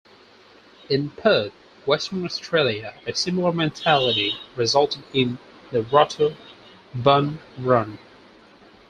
In 0.89 1.11
Perth, 1.11 1.53
Western 1.85 2.25
Australia, 2.25 2.95
a 3.05 3.13
similar 3.13 3.51
mentality 3.51 4.33
resulted 4.55 5.03
in 5.13 5.37
the 5.71 5.83
'Rotto 5.83 6.35
Bun 6.95 7.37
Run'. 7.59 7.99